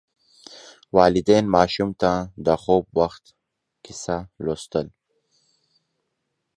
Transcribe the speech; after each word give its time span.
والدین 0.97 1.45
ماشوم 1.55 1.89
ته 2.01 2.11
د 2.45 2.47
خوب 2.61 2.83
وخت 2.99 3.23
کیسه 3.85 4.17
لوستل. 4.43 4.87